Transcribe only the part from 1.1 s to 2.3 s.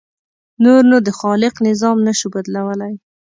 خالق نظام نه شو